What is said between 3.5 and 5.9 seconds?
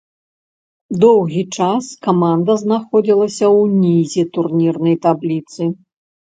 ўнізе турнірнай табліцы.